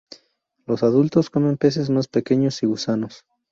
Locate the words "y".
2.63-2.65